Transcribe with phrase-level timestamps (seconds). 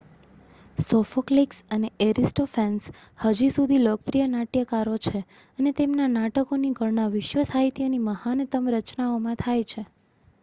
[0.77, 2.87] Sophocles અને Aristophanes
[3.23, 5.19] હજી સુધી લોકપ્રિય નાટ્યકારો છે
[5.59, 9.85] અને તેમના નાટકોની ગણના વિશ્વ સાહિત્યની મહાનતમ રચનાઓમાં થાય છે